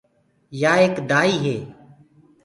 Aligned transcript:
يآ 0.61 0.73
ايڪ 0.81 0.95
دآئي 1.09 1.33
هي۔ 1.43 1.57